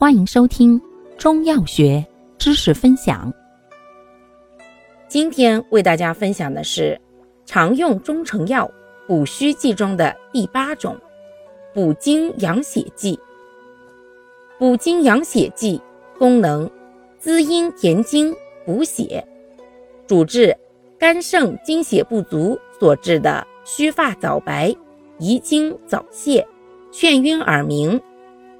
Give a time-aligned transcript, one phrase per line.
[0.00, 0.80] 欢迎收听
[1.16, 2.06] 中药学
[2.38, 3.34] 知识分享。
[5.08, 6.96] 今天为大家分享的是
[7.44, 8.70] 常用中成药
[9.08, 10.96] 补虚剂中的第八种
[11.74, 13.18] 补精养血剂。
[14.56, 15.82] 补精养血剂
[16.16, 16.70] 功能
[17.18, 18.32] 滋阴填精
[18.64, 19.26] 补血，
[20.06, 20.56] 主治
[20.96, 24.72] 肝肾精血不足所致的须发早白、
[25.18, 26.46] 遗精早泄、
[26.92, 28.00] 眩晕耳鸣。